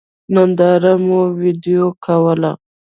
[0.35, 2.51] نندارې مو وېډيو کوله.